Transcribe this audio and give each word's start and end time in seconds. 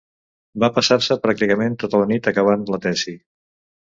Va 0.63 0.69
passar-se 0.77 1.17
pràcticament 1.27 1.77
tota 1.85 2.03
la 2.05 2.09
nit 2.13 2.31
acabant 2.33 2.67
la 2.77 2.81
tesi. 2.87 3.15